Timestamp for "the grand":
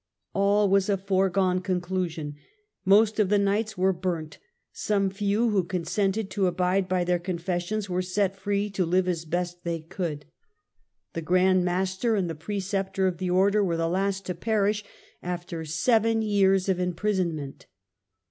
11.13-11.63